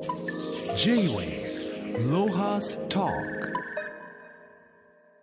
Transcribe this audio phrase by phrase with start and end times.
[0.00, 3.12] J-Way Lohas Talk.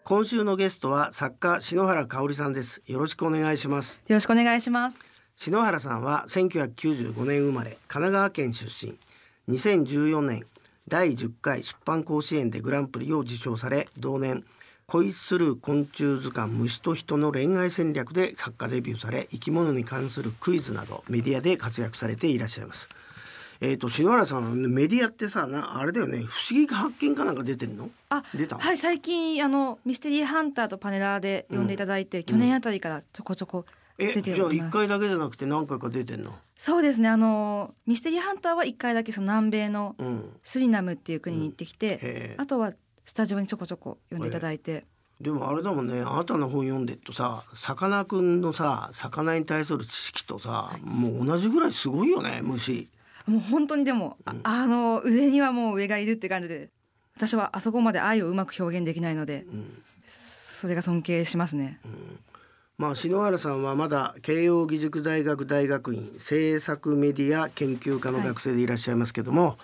[0.03, 2.83] 今週のゲストは作家篠原香織さんです。
[2.85, 4.03] よろしくお願いします。
[4.07, 4.99] よろしくお願いします。
[5.35, 8.95] 篠原さんは1995年生まれ神奈川県出身。
[9.49, 10.45] 2014年
[10.87, 14.45] 第10回出版甲子園でグランプリを受賞され同年
[14.85, 22.87] 恋する昆虫図鑑虫と人の恋愛戦略で作家デビューされ生き物に関するクイズなどメディアで活躍されていらっしゃいます
[23.59, 26.19] えー、と篠原さんメディアってさなあれだよね。
[26.19, 27.89] 不思議発見かなんか出てんの？
[28.09, 28.57] あ、出た？
[28.57, 33.65] はい、最近あのミステリーハンターとパネラーで呼んでいただいて、去年あたりからちょこちょこ
[33.97, 34.61] え出てじゃあ一。
[34.69, 36.33] 回だけじゃなくて何回か出てんの？
[36.55, 37.09] そうですね。
[37.09, 40.29] あのミステリーハンターは一回だけその南米のうん。
[40.43, 42.35] スリナムっていう国に行ってきて、へえ。
[42.37, 42.73] あとは
[43.05, 44.85] スタジオにちょこちょこ呼んでいただいて、
[45.21, 52.87] でもあれだもんねあなたの本読んでるとささかなクンのさ魚に対する知識とさ、もう同じぐらいすごいよね虫
[53.27, 56.69] もう本当にでも、ああの上にはもう上がいるって感じで、
[57.15, 59.45] 私はあそこまで愛をうまく表現できないので、
[60.05, 61.79] それが尊敬しますね。
[62.77, 69.57] まあ篠原さんはまだ慶應義塾大学大学院制作メディア研究科の学生でいらっしゃいますけども、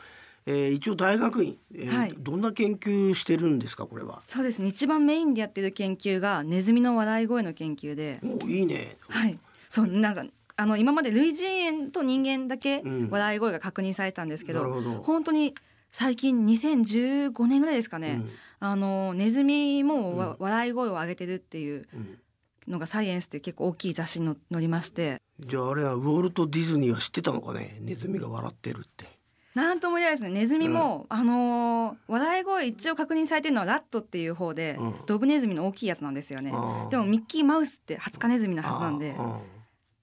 [0.46, 2.16] えー一応大学院、えーはい。
[2.18, 4.24] どんな研究してるんですかこれは？
[4.26, 4.68] そうですね。
[4.68, 8.98] 一番メインでやってる研究がネズミの笑い声の研究で、おいいね。
[9.08, 9.38] はい、
[9.70, 13.10] そうなんかあの今まで類人猿と人間だけうん。
[13.10, 15.04] 笑い声が確認されたんですけど,、なるほど。
[15.04, 15.56] 本当に
[15.92, 18.30] 最近2015年ぐらいですかね、うん。
[18.60, 22.20] あのネズミもわ、笑い声を上げてるっていううん。
[22.66, 25.22] のが「サイエンス」って結構大きい雑誌にの載りまして。
[25.40, 27.78] じゃああれはウォルト・ディズニーは知ってたのかね？
[27.82, 29.06] ネズミが笑ってるって。
[29.54, 30.30] なんとも言えないですね。
[30.32, 34.96] ネズミも、あのー笑い声一応確認されてるのはラットっていう方で、うん。
[35.06, 36.52] ドブネズミの大きいやつなんですよね。
[36.90, 39.14] でもミッキーマウスってハツカネズミのはずなんで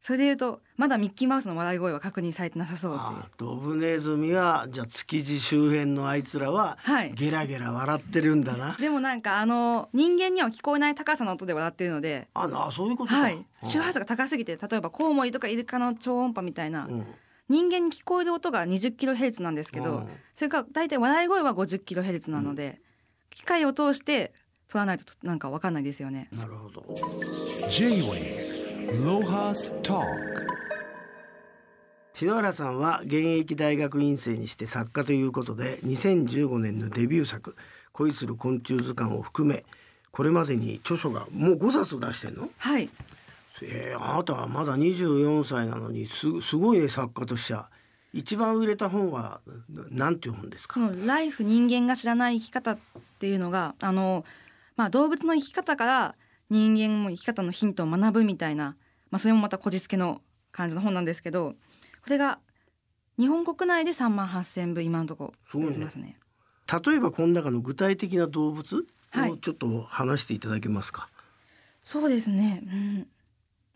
[0.03, 3.01] それで言うとまだミッキーマウスの笑い声は確認されてなさそう
[3.37, 8.75] ドブネズミはじゃあ築地周辺のあいつらははいゲラゲラ笑ってるんだな。
[8.75, 13.21] でもなんかあの人間には聞こえない高さの音で笑ってるので、あなそういうことか。
[13.21, 17.06] はい、周波数が高すぎて例えばコウモリとかイルカの超音波みたいな、うん
[17.50, 22.81] 人間に聞こえる音が20キロヘルツなんですけど、うんそれから大体笑い声は50キロヘルツなので、
[23.28, 24.32] 機械を通して
[24.69, 26.28] 取らないとなんかわかんないですよね。
[26.31, 26.87] なるほど。
[27.71, 28.50] J-Way
[32.15, 37.57] 篠原さんは現役大学院生にして作家ということで2015年のデビュー作
[37.93, 39.65] 「恋する昆虫図鑑」を含め
[40.11, 42.89] これまでに著書がもう5冊出してんの、はい、
[43.63, 47.69] えーあなたはまだ24歳なのにすすごいね作家としちゃ
[48.12, 49.41] 一番売れた本は
[49.91, 50.75] なんていう本ですか？
[50.75, 52.79] この「ライフ人間が知らない生き方」っ
[53.19, 54.25] ていうのがあの、
[54.77, 56.15] まあ、動物の生き方から
[56.50, 58.77] 人間も生き方のヒントを学ぶみたいな、
[59.11, 60.21] まあ、それもまたこじつけの
[60.53, 61.55] 感じの本なんですけど
[62.03, 62.38] これが
[63.19, 66.16] 日本国内で3万8,000部今のところ出てますね。
[66.87, 68.87] 例えばこの中の具体的な動物？
[69.11, 69.33] はい。
[69.33, 71.09] をちょっと話していただけますか、
[71.83, 72.62] そうですね、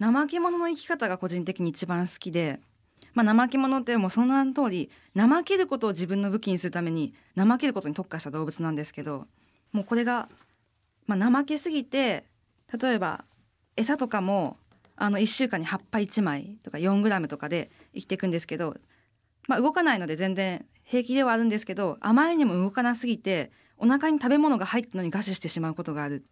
[0.00, 2.60] うん、怠け者の生き方が個人的に一番好きで、
[3.14, 9.26] まあ、怠け者ってもうその名の通り怠けることを自分の武器にするために怠けることに特化した動物なんですけど
[9.72, 10.28] もうこれが、
[11.06, 12.24] まあ、怠けすぎて
[12.76, 13.24] 例えば
[13.76, 14.56] 餌とかも
[14.96, 18.76] あの1週間に葉っぱ1枚とか4グラムとかで生きていくんですけど、
[19.48, 26.24] まあ、動かないので全然平気ではあるんですけどあまりにも動かなすぎてお腹に食べ物が入ったのに餓死してしまうことがある。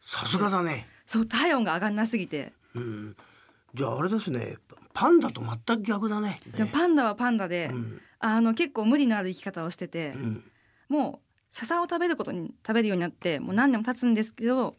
[0.00, 2.52] さすがだね、そう体温が上がんなすぎて。
[2.74, 3.16] うん、
[3.74, 4.56] じゃああれですね。
[4.94, 6.40] パンダと全く逆だね。
[6.56, 8.00] でもパンダはパンダで、うん。
[8.20, 10.44] あの結構無理のある生き方をしてて、うん。
[10.88, 14.74] もう笹を食べることに食べるようになってもう何年も経つんですけど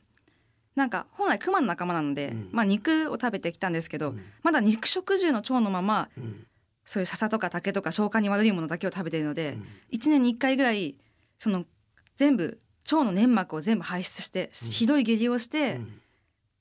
[0.79, 2.49] なんか本来クマの仲間なので、うん。
[2.51, 4.23] まあ肉を食べてきたんですけど、うん。
[4.41, 6.45] まだ肉食獣の腸のままうん。
[6.85, 9.67] そういう笹とか竹とか消化に悪いものだけを食べてるので、うん。
[9.91, 10.95] 1年に1回ぐらい
[11.37, 11.65] その
[12.15, 12.59] 全部
[12.91, 16.01] 腸の粘膜を全部排出して、ひどい下痢をして、うん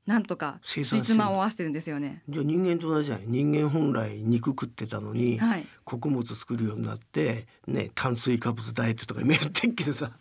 [0.08, 2.22] なんとか実間を合わせてるんですよね。
[2.30, 5.66] じゃあ人間と同じじゃない人間本来肉食ってたのに、はい。
[5.84, 10.12] 穀物作るようになってね炭水化物ダイエットとか今やってっけどさ、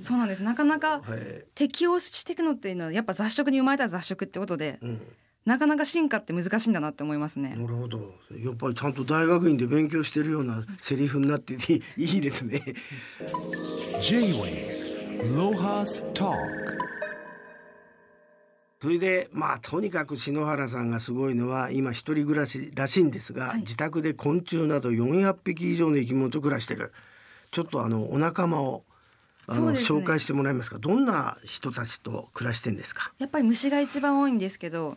[0.00, 0.42] そうなんです。
[0.42, 1.44] なかなかはい。
[1.54, 5.00] 適応していくのっていうのはやっぱ雑食に生まれた雑食ってことで、うん、
[5.44, 7.50] なかなか進化って難しいんだなって思いますね。
[7.50, 8.14] なるほど。
[8.30, 12.62] やっぱりちゃんと大学院で勉強してるようなセリフになってて いいですね。
[14.00, 16.97] J-Way Lohas Talk
[18.80, 23.60] それでまあとにかく篠原さんがすごいのは今一人暮らしらしいんですが、はい。
[23.60, 26.92] 自宅で昆虫など400匹以上の生き物と暮らしてる。
[27.50, 28.84] ちょっとあのお仲間を
[29.48, 29.80] あの、ね。
[29.80, 30.78] 紹介してもらえますか？
[30.78, 33.12] どんな人たちと暮らしてんですか？
[33.18, 34.96] やっぱり虫が一番多いんですけど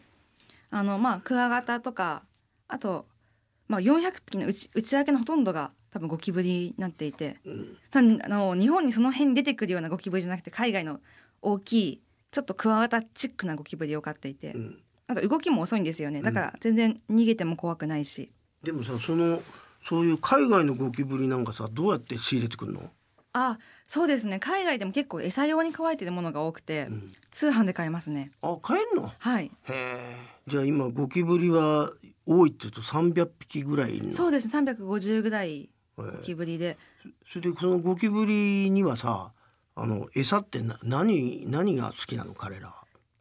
[0.70, 2.24] あのまあクワガタとか
[2.68, 3.08] あと、
[3.68, 7.38] まあ、400匹の内内訳のほとんどが多分ゴキブリになっていて。
[7.46, 7.78] うん。
[7.94, 11.00] あの日本にその辺に出てくるようなゴキブリじゃなくて海外の
[11.42, 12.02] 大きい
[12.32, 14.78] ちょっとクワガタチックなゴキブリを飼っていて、うん。
[15.08, 16.22] あと動きも遅いんですよね。
[16.22, 18.32] だから全然逃げても怖くないし、
[18.64, 19.42] でもさその
[19.84, 22.90] そういう海外のゴキブリなんかさどうやって仕入れてくるの、
[23.34, 24.40] あそうですね。
[24.40, 27.14] 海外でも結構餌用に乾いてるものが多くて、うん。
[27.32, 28.32] 通販で買えますね。
[28.42, 29.12] あ買えんの？
[29.18, 29.46] はい。
[29.46, 30.16] へえ。
[30.48, 31.92] じゃあ今ゴキブリは
[32.26, 34.12] 多いって言うと300匹ぐらいいるの？
[34.14, 34.48] そうです。
[34.48, 36.78] ね350ぐらいゴキブリで。
[37.30, 39.32] それでそのゴキブリにはさ
[39.76, 42.68] あの餌ってな何何が好きなの彼ら？
[42.68, 42.74] は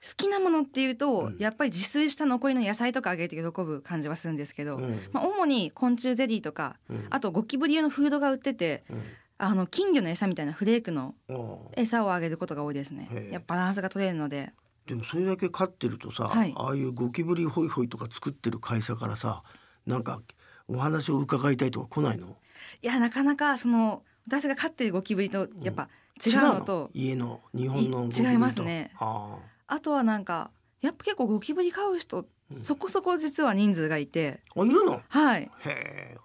[0.03, 1.37] 好きなものっていうと、うん。
[1.39, 5.01] やっぱり自炊した残りの野菜とかあげて喜ぶ感じはするんですけど、うん。
[5.13, 7.07] まあ、主に昆虫ゼリーとかうん。
[7.11, 9.03] あとゴキブリ用のフードが売っててうん。
[9.39, 11.37] あの金魚の餌みたいなフレークのああ。
[11.77, 13.09] 餌をあげることが多いですね。
[13.13, 13.33] へえ。
[13.35, 14.53] やっぱバランスが取れるので。
[14.87, 16.53] でもそれだけ飼ってるとさ、はい。
[16.57, 19.43] ああいうゴキブリホイホイとか作ってる会社からさ
[19.87, 20.21] なんか
[20.67, 22.37] お話を伺いたいとか来ないの？
[22.83, 25.89] いやなかなかその私が飼ってるゴキブリとやっぱ
[26.25, 26.61] 違うの？
[26.61, 28.93] と、家の日本の違いますね。
[28.99, 29.81] ああ。
[29.81, 30.51] とはなんか
[30.81, 32.57] やっぱ結構ゴキブリ飼う人うん。
[32.57, 34.41] そこそこ実は人数がいて。
[34.57, 35.01] ああいるの？
[35.09, 35.43] はい。
[35.43, 36.17] へえ。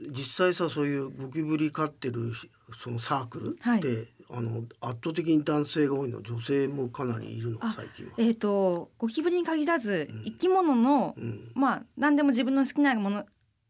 [0.00, 2.48] 実際さそういうゴキブリ飼ってるし
[2.78, 3.82] そのサークルって、はい。
[4.30, 6.22] あの圧倒的に男性が多いの？
[6.22, 7.58] 女性もかなりいるの？
[7.60, 8.12] あ最近は。
[8.18, 10.22] えー、とゴキブリに限らずうん。
[10.24, 11.52] 生き物の、うん。
[11.54, 13.24] まあ何でも自分の好きなもの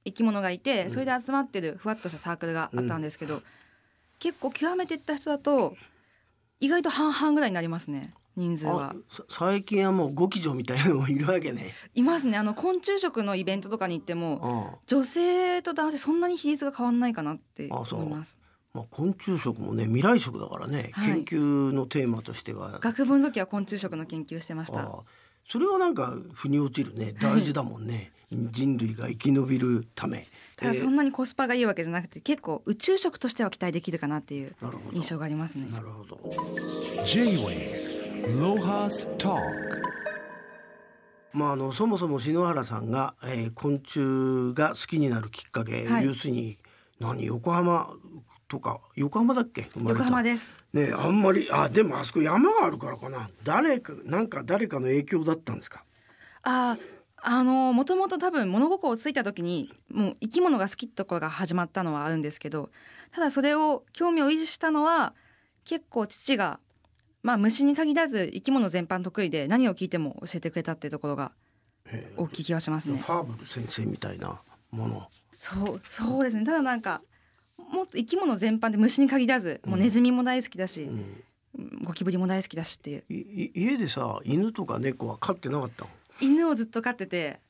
[0.05, 0.91] 生き物がいて、うん。
[0.91, 3.43] それで集まってるふわっとしたサークルがあったんですけど、
[4.19, 5.76] 結構極めていった人だと
[6.61, 8.94] 意外と半々ぐらいになりますね人数は。
[9.29, 11.75] 最近はもうゴキジョみたいなのもいるわけね。
[11.97, 12.38] いますね。
[12.38, 18.38] あの昆虫食のイベントとかに行ってもあ女性と男性そんなに比率が変わんないかなって思います。
[18.73, 21.25] まあ、昆虫食もね未来食だからね、はい。
[21.25, 22.79] 研究のテーマとしては。
[22.81, 24.88] 学部の時は昆虫食の研究してました。
[25.49, 27.12] あそれはなんか腑に落ちるね。
[27.21, 28.12] 大事だもんね。
[28.31, 30.27] 人類が生き延びるため。
[30.56, 30.79] ただえー。
[30.81, 34.97] そんなにコスパがいいわけじゃなくて結構宇宙食としては期待できるかなっていうなるほど。
[34.97, 35.69] 印象がありますね。
[35.71, 36.21] なるほど。
[37.06, 39.41] J-Way Lohas Talk
[41.33, 46.05] まああのそもそも篠原さんが、えー昆虫が好きになるきっかけ、はい。
[46.05, 46.59] 要するに
[47.00, 47.25] 何？
[47.27, 47.89] 横浜
[48.49, 49.69] とか横浜だっけ？
[49.77, 50.50] 横浜です。
[50.73, 53.29] ねあんまりあでもあそこ山があるからかな。
[53.45, 55.85] 誰かなんか誰かの影響だったんですか？
[56.43, 62.71] あーあのもともと多分物心ついた時にもう生き物が好きってところが始まったのはあるんですけど
[63.12, 65.15] ただそれを興味を維持したのは
[65.65, 66.61] 結構父が
[67.25, 71.33] まあ虫に限らず生き物全般得意で何を聞いても教えてくれたっていうところが
[71.87, 72.99] へ大きい気がしますね。
[72.99, 74.39] ファーブル先生みたいな
[74.71, 75.09] もの。
[75.33, 76.45] そうそうですね。
[76.45, 77.00] ただなんか
[77.70, 81.25] も生き物全般で虫に限らずもうネズミも大好きだし、うん。
[81.85, 83.05] ゴキブリも大好きだしっていう。
[83.55, 85.91] 家でさ犬とか猫は飼ってなかったの？
[86.20, 87.41] 犬をずっと飼ってて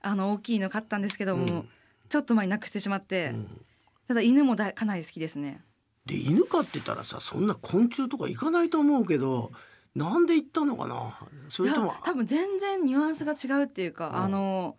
[0.00, 1.68] あの大きいの飼ったんですけども、うん。
[2.08, 3.60] ちょっと前になくしてしまって、うん。
[4.06, 5.60] ただ犬もだかなり好きですね。
[6.06, 9.50] で犬飼ってたらさそんな昆虫とか行かないと思うけど
[9.94, 11.18] なんで行ったのかな？
[11.50, 14.16] それとも多分全然ニュアンスが違うっていうか、うん。
[14.16, 14.76] あの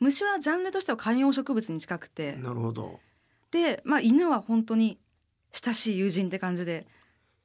[0.00, 2.98] 虫はジャンルとしては観葉植物に近くてなるほど
[3.54, 4.98] で、まあ、犬は本当に
[5.52, 6.86] 親しい友人って感じで。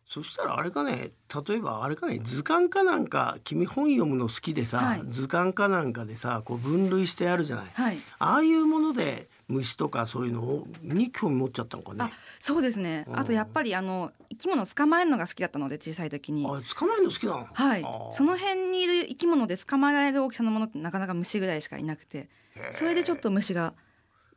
[0.08, 1.12] そしたらあれかね
[1.48, 5.04] 例えばあれかね図鑑かなんか君本読むの好きでさ、はい。
[5.08, 7.66] 図鑑かなんかでさこう分類してあるじゃない。
[7.72, 8.00] はい。
[8.18, 11.98] ああいうもので虫とかそういうのをに興味持っちゃったのかね。
[12.06, 12.10] あ
[12.40, 13.06] そうですね。
[13.08, 13.20] うん。
[13.20, 16.44] あとやっぱりあの生き物を捕まえるのが好きだったので小さい時に。
[16.44, 17.48] あ捕まえるの好きなの？
[17.54, 17.86] はい。
[18.12, 22.30] その辺にいる生き物で捕まえられる大きさのものってなかなか虫ぐらいしかいなくて。
[22.72, 23.76] それでちょっと虫が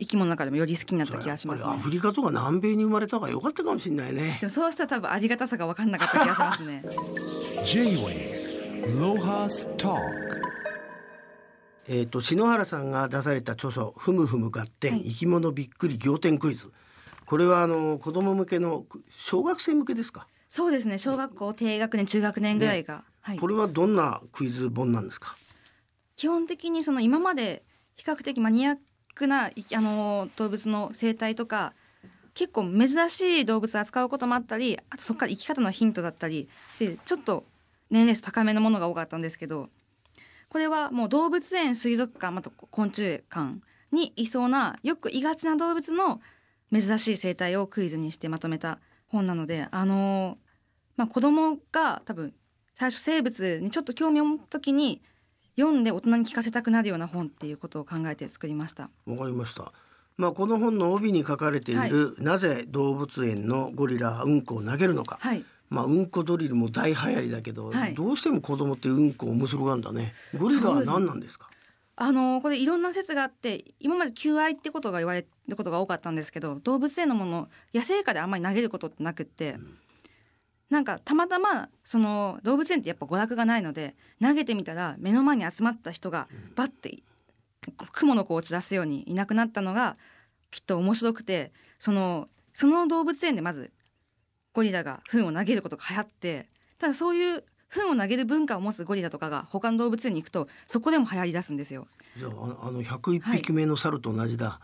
[0.03, 1.71] 生き物の中でもより好きになった気がしますね。
[1.71, 4.39] アフリカとか南米に生まれた方が良かったかもしれないね。
[4.41, 6.85] でもそうしたら多分ありがたさが分かんなかった気がしますね。
[7.65, 9.99] J-Way Lohas Talk
[11.89, 15.05] えっ、と篠原さんが出された著書ふむふむ合点、はい。
[15.05, 16.71] 生き物びっくり仰天クイズ。
[17.27, 20.99] これはあの子供向けの小学生向けですか、そうですね。
[20.99, 23.39] 小学校低学年中学年ぐらいが、はい。
[23.39, 25.37] これはどんなクイズ本なんですか？
[26.15, 28.77] 基本的にその今まで比較的マニアッ
[29.15, 29.51] クなあ
[29.81, 31.75] の動物の生態とか
[32.35, 37.45] 結構珍しい動物を扱うこともあったりあとそこから生き方のヒントだったりでちょっと
[37.91, 39.69] 年齢層高めのものが多かったんですけど
[40.49, 46.21] これはもう動物園水族館また昆虫館にいそうなよくいがちな動物の
[46.73, 48.79] 珍しい生態をクイズにしてまとめた
[49.09, 50.39] 本なのであの
[50.97, 52.33] まあ子供が多分
[52.75, 55.03] 最初生物にちょっと興味を持った時に
[55.59, 58.91] 読んで大人に聞かせたくなるような本っていうことを考えて作りました。
[59.07, 59.73] わかりました。
[60.17, 65.19] まあこの本の帯に書かれている、なぜ動物園のゴリラはうんこを投げるのか。
[65.21, 70.15] はい、まあうんこドリルも大流行りだけど、はいどうしても子供ってうんこ面白がるんだね。
[70.39, 71.49] ゴリラは何なんですか？
[71.95, 79.57] あのこれいろんな説があって今まで求愛ってことが言われることが多かったんですけど動物園のもの野生下であんまり投げることってなくって、
[80.73, 87.03] なんかたまたまその動物園ってやっぱ娯楽がないので投げてみたら目の前に集まった人がバッて
[87.93, 89.99] 雲の子を打ち出すようにいなくなったのが
[90.51, 93.71] きっと面白くてそのその動物園でまず
[94.55, 96.49] ゴリラが糞を投げることが流行って
[96.79, 101.87] ただそういう糞を投げる文化を持つゴリラとかが他の動物園に行くとそこでも流行り出すんですよ。
[102.17, 102.31] じゃあ
[102.65, 104.61] ああの101匹目の猿と同じだ、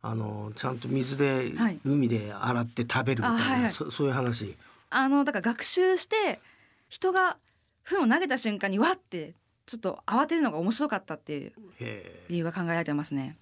[0.00, 1.78] あのちゃんと水で、はい。
[1.84, 3.72] 海で洗って食べるみたいな、あはいはい。
[3.72, 4.54] そそういう話
[4.90, 6.40] あのだから学習して
[6.88, 7.36] 人が
[7.84, 9.34] 糞を投げた瞬間にわって
[9.66, 13.38] ちょっと慌てるのが面白かったっていうへ理由が考えられてますね。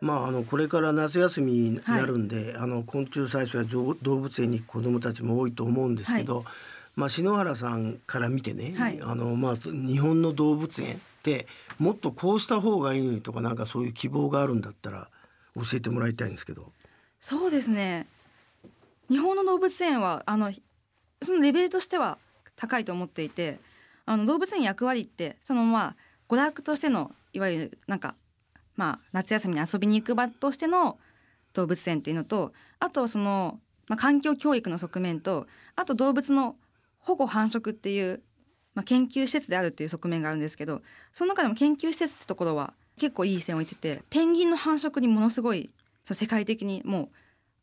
[0.00, 6.44] まああのこれから夏休みになるんで、あの昆虫採集や動動物園に行く子どもたちも多いと思うんですけど、
[6.96, 9.00] まあ篠原さんから見てね、はい。
[9.02, 11.46] あのまあ日本の動物園って
[11.78, 15.08] もっとこうした方がいいのにとかなんかそういう希望があるんだったら
[15.54, 16.72] 教えてもらいたいんですけど。
[17.18, 18.06] そうですね
[19.10, 20.52] 日本の動物園はあの
[21.22, 22.16] そのレベルとしては
[22.56, 23.58] 高いと思っていて
[24.06, 25.96] あの動物園役割ってそのまあ
[26.28, 28.14] 娯楽としてのいわゆるなんか
[28.76, 30.98] まあ夏休みに遊びに行く場としての
[31.52, 36.56] 動物園っていうのとあとはその、まあ、環境教育の側面とあと動物の
[37.00, 38.22] 保護繁殖っていう、
[38.74, 45.70] まあ、研究施設であるっていう側面があるんですけどその中でも研究施設ってところは結構いい線を置いててペンギンの繁殖にものすごい
[46.04, 47.08] 世界的にもう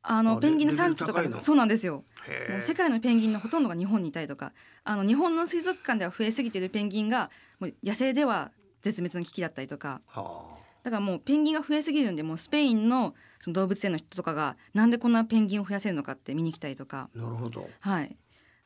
[0.02, 2.04] あのあペンギンの産地とかそうなんですよ。
[2.28, 4.52] へもう世界のペンギンのほとんどが日本にいたりとか
[4.84, 7.30] あの日本の水族館では増えすぎているペンギンが
[7.60, 8.52] もう野生では
[8.82, 10.02] 絶滅の危機だったりとか。
[10.08, 10.56] はあ。
[10.84, 17.10] だからもうペンギンが増えすぎるんでもうスペインのその動物園の人とかがなんでこんなペンギンを増やせるのかって見に来たりとか。
[17.14, 17.70] なるほど。
[17.82, 18.18] はい。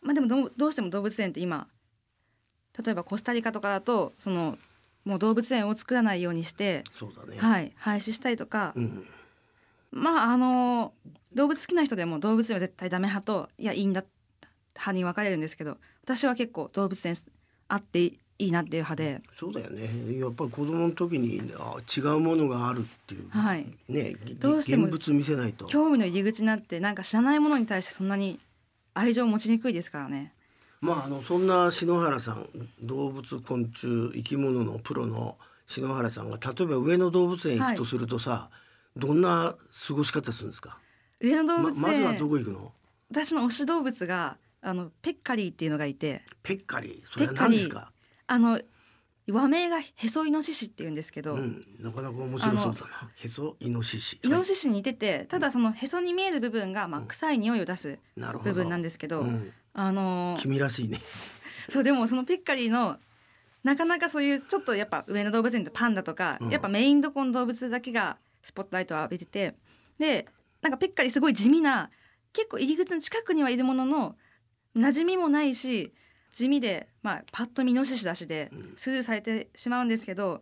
[0.02, 1.68] まあでもどうどうしても動物園って今
[2.84, 4.58] 例えばコスタリカとかだとその
[5.06, 6.84] もう動物園を作らないようにして、
[7.28, 7.38] ね。
[7.38, 9.06] はい、廃止したりとか、うん。
[9.92, 10.94] まああの
[11.34, 14.04] 動物好きな人でも動物園は絶対ダメ派といやいいんだ
[14.76, 17.16] 派に分かれるんですけど私は結構動物園
[17.68, 20.18] あっていいなっていう派で、そうだよね。
[20.20, 23.30] やっぱり子供の時にあ違うものがあるっていう。
[23.30, 25.66] はい、ね、どうしても現物見せないと。
[25.66, 28.40] 興味の入り口になってなんか知らないものに対してそんなに
[28.96, 30.34] 愛情を持ちにくいですからね。
[30.82, 32.48] まああのそんな篠原さん
[32.82, 38.50] 動物昆虫生き物のプロの篠原さんが例えば上野動物園行くとするとさ、
[38.98, 39.54] どんな
[39.88, 40.80] 過ごし方するんですか？
[41.22, 42.72] 上野動ま物園、まずはどこ行くの？
[43.12, 47.12] 私の推し動物があのペッカリーっていうのがいてペッカリー？
[47.12, 47.92] それは何ですか？
[48.28, 48.60] あの
[49.30, 53.12] 和名がヘソイノシシっていうんですけど、うん、なかなか面白そうだな。
[53.24, 54.20] へそイノシシ。
[54.24, 58.00] イノシシに似ててただそのへそに見える部分がまあ臭い匂いを出す。
[58.44, 61.00] 部分なんですけど、うんあのー君らしいね。
[61.70, 62.98] そうでもそのペッカリーの
[63.64, 66.50] なかなかそういうちょっとやっぱ上野動物園ってパンダとか、うん。
[66.50, 69.56] やっぱメインどこの動物だけがスポットライトを浴びてて
[70.00, 70.28] で
[70.62, 71.90] なんかペッカリーすごい地味な
[72.34, 74.16] 結構入り口の近くにはいるものの
[74.76, 75.94] 馴染みもないし
[76.34, 78.74] 地味で、まあ、パッと見イノシシだしでうん。
[78.76, 80.42] スルーされてしまうんですけど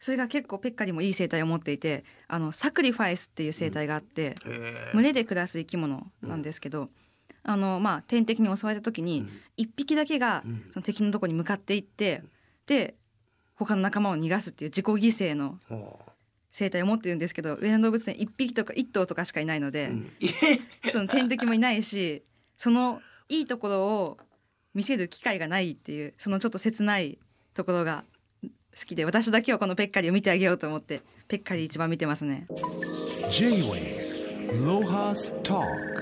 [0.00, 6.88] それが結構ペッカリーもいい生態を持っていてあのサクリファイスっていう生態があって、へえ群れで暮らす生き物なんですけど、
[7.42, 9.28] あのまあ天敵に襲われた時にうん。
[9.56, 10.64] 一匹だけがうん。
[10.72, 12.22] その敵のとこに向かっていって
[12.66, 12.94] で
[13.54, 16.12] 他の仲間を逃がすっていう自己犠牲のはあ。
[16.50, 20.10] 生態を持ってるんですけど上野動物園一匹とか一頭とかしかいないので、うん。
[20.90, 22.24] その天敵もいないし
[22.56, 24.18] そのいいところを
[24.74, 27.18] 見せる機会がないっていうそのちょっと切ない
[27.54, 28.04] ところが
[28.78, 32.46] 好きで私だけはこのペッカリーを見てあげようと思ってペッカリー一番見てますね。
[33.30, 35.97] J-Wave Lohas Talk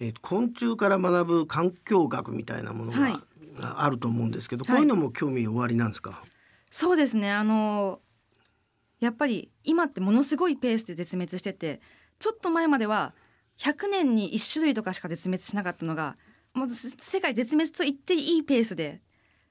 [0.00, 3.14] えーと昆虫から学ぶ環境学みたいなものが、はい。
[3.58, 4.76] があると思うんですけど、はい。
[4.76, 6.22] こういうのも興味おありなんですか？
[6.70, 7.32] そうですね。
[7.32, 8.00] あの
[9.00, 11.80] やっぱり今ってものすごいペースで絶滅してて
[12.18, 13.14] ちょっと前までは
[13.58, 16.16] 100年に1種類とかしか絶滅しなかったのが
[16.54, 19.00] もうせ世界絶滅と言っていいペースで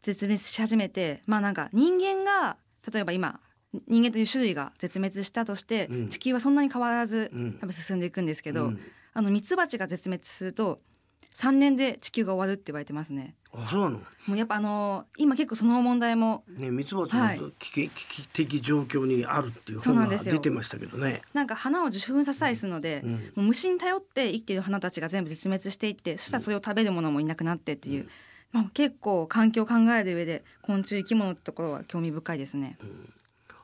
[0.04, 2.58] 絶滅し始めてまあなんか人間が
[2.92, 3.40] 例えば今
[3.88, 6.10] 人間という種類が絶滅したとして、うん。
[6.10, 7.54] 地球はそんなに変わらず、うん。
[7.60, 8.80] 多分進んでいくんですけど、うん
[9.16, 10.82] あのミツバチが絶滅すると
[11.34, 13.36] 3年で地球が終わるって言われてますね。
[13.54, 14.00] あそうなの？
[14.28, 21.22] もうやっぱあの今結構その問題もねミツバチはいの危機,、危機的状況にあるっていう本が出てましたけどね。
[21.34, 28.08] なんか花を受粉させたりするので、うんもう虫に頼って生きている花たちが全部絶滅していってそしたらそれを食べるものもいなくなってっていう、
[28.52, 32.78] まあ、結構環境を考える上で昆虫生き物ってところは興味深いですね。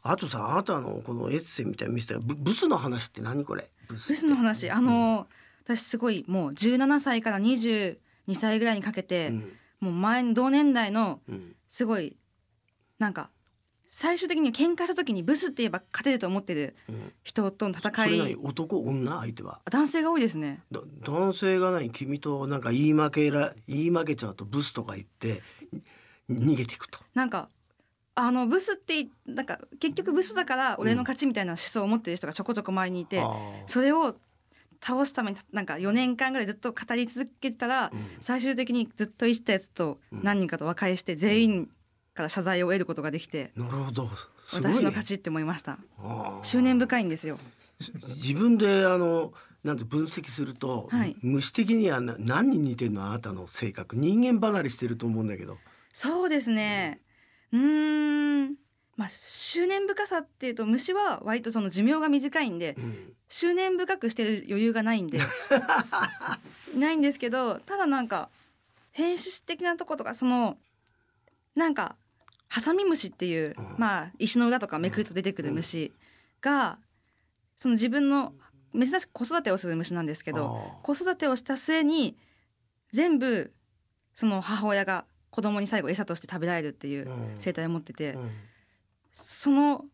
[0.04, 3.70] あとさあなたのこのエッセイみたいに見せたブブスの話って何これ？
[3.88, 4.72] ブブスの話？
[4.72, 5.28] あの、
[5.76, 7.98] 私すごいもう17歳から20
[8.28, 9.54] 2歳ぐらいにかけて、うん。
[9.80, 11.56] もう前の同年代のうん。
[11.68, 12.16] すごい
[13.00, 13.30] なんか
[13.90, 17.14] 最終的に喧嘩した時にブスって言えば勝てると思ってるうん。
[17.24, 19.60] 人とのそ戦れ何い男女相手は？
[19.70, 20.62] 男性が多いですね。
[20.72, 25.42] だ男性が何君となんか言い負けら言い負けちゃうとブスとか言って
[26.30, 27.00] に逃げていくと。
[27.14, 27.50] なんか
[28.14, 33.38] あのブスってなんか結局ブスだから俺の勝ちみたいな思想を持ってる人がちょこちょこ前にいて、あー。
[33.68, 34.16] それを
[34.84, 38.00] 倒すためになんか4年間ぐらいずっと語り続けてたら、うん。
[38.20, 41.70] 最終的にずっといじったやつと何人かと和解して全員
[42.14, 44.06] から謝罪を得ることができて、なるほど。
[44.06, 44.10] ね、
[44.54, 45.78] 私の勝ちって思いました。
[46.42, 47.38] 執念深いんですよ。
[48.18, 49.34] 自分であの
[49.64, 51.16] なんて分析すると、はい。
[51.22, 53.96] 虫的にはな何に似てるのあなたの性格。
[53.96, 55.58] 人間離れしてると思うんだけど。
[55.94, 57.02] そうですね。
[57.52, 58.56] うーん
[59.02, 63.14] まあ執念深さっていうと虫は割とその寿命が短いんでうん。
[63.30, 65.18] 執念深くしてる余裕がないんで。
[66.78, 68.30] ないんですけどただなんか
[68.92, 70.58] 変質的なとことかその
[71.56, 71.96] なんか
[72.48, 73.76] ハサミムシっていう、うん。
[73.80, 75.92] まあ石の裏とかめくると出てくる虫
[76.42, 76.78] が、
[77.58, 78.34] その自分の
[78.76, 82.16] 珍しく子育てをする虫なんですけど子育てをした末に
[82.94, 83.52] 全部
[84.14, 87.36] その母親が子供に最後餌として食べられるっていううん。
[87.40, 88.32] 生態を持ってて、うん
[89.12, 89.86] その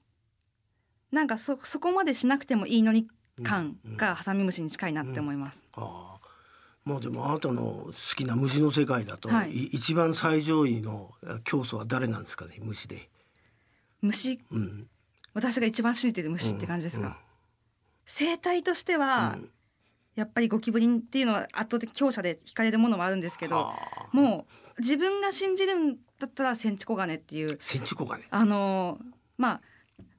[1.11, 3.07] なんかそそこまでしなくてもいいのに
[3.43, 5.61] 感うんがハサミムシに近いなって思います。
[5.73, 6.27] ああ。
[6.83, 9.51] まあでもあなたの好きな虫の世界だと、はい。
[9.51, 11.11] い一番最上位の
[11.43, 13.09] 教祖は誰なんですかね虫で。
[14.01, 14.39] 虫？
[14.51, 14.87] うん、
[15.33, 17.13] 私が一番信じてる虫って感じですか、うん
[18.09, 19.51] 生態としては、うん。
[20.15, 24.07] やっぱりゴキブリっていうのは圧倒的強者で惹かれるものもあるんですけどはあ。
[24.13, 24.47] も
[24.77, 28.25] う自分が信じるんだったらセンチコガネっていうセンチコガネ？
[28.29, 29.05] あのー
[29.37, 29.61] まあ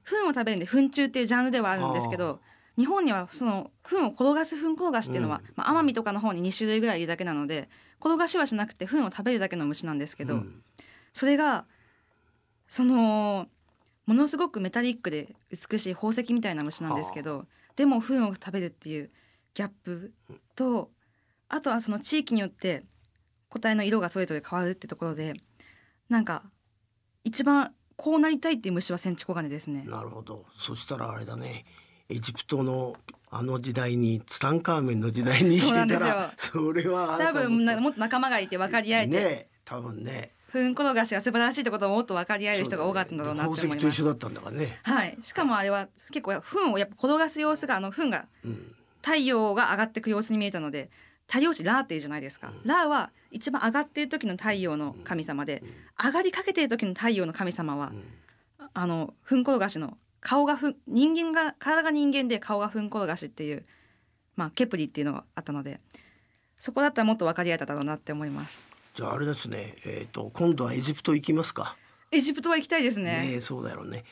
[0.03, 2.39] 糞を食べるんで糞虫っていうジャンルではあるんですけど
[2.77, 5.53] 日本にはその糞を転がす糞転がしっていうのは、うん。
[5.55, 10.63] まあ、奄美とかの方に2種類ぐらいいるだけなので転がしはしなくて糞を食べるだけの虫なんですけど、うん。
[11.13, 11.65] それが
[12.67, 13.47] その
[14.05, 19.11] ものすごくメタリックで美しい宝石みたいな虫なんですけどでも糞を食べるっていう
[19.53, 20.13] ギャップ
[20.55, 20.89] と
[21.49, 22.83] あとはその地域によって
[23.49, 25.33] 個体の色がそれぞれ変わるってところで
[26.09, 26.43] なんか
[27.23, 29.83] 一番こうなりたいっていう虫はセンチコガネですね。
[29.85, 30.45] なるほど。
[30.57, 31.65] そしたらあれだね。
[32.09, 32.95] エジプトの
[33.29, 43.77] あの時代にツタンカーメンの時代に 生きてたらそれは多た分なもっと仲間がいて分かり合えて、ね多分ね糞転がしが素晴らしいってことをもっと分かり合える人が多かったんだろうなって思います。
[43.77, 44.79] 宝石と一緒だったんだからね。
[44.81, 50.89] はい、しかもあれは結構糞をやっぱ転がす様子があの糞がうん太陽が上がっていく様子に見えたので
[51.27, 55.63] 太陽神ラーっていうじゃないですか、ラーは一番上がっている時の太陽の神様で、
[56.03, 57.91] 上がりかけている時の太陽の神様は、
[58.73, 63.65] あの糞転がしの顔がふん人間が体が人間で顔が糞転がしっていう
[64.35, 65.79] まあケプリっていうのがあったので
[66.57, 69.75] そこだったらもっと分かり合えただろうなって思いますじゃああれですね。
[69.85, 71.77] えっ、と今度はエジプト行きますか。
[72.11, 74.03] エジプトは行きたいですねねえそうだろうね。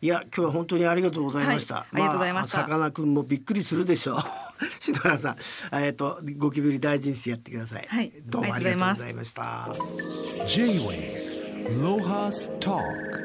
[0.00, 1.76] いや今日は本当にありがとうございました。
[1.76, 4.18] はいありがとうございましたあさかなクンもびっくりするでしょう。
[4.80, 5.36] 篠原さん、
[5.82, 7.86] えっ、とゴキブリ大事にしてやってください。
[7.88, 9.68] はいどうもありがとうございました。
[10.46, 13.23] J-Way Lohas Talk